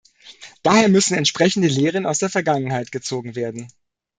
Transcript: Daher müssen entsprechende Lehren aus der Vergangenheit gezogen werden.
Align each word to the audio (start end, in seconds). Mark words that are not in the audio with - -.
Daher 0.63 0.89
müssen 0.89 1.13
entsprechende 1.13 1.67
Lehren 1.67 2.07
aus 2.07 2.17
der 2.17 2.29
Vergangenheit 2.31 2.91
gezogen 2.91 3.35
werden. 3.35 3.67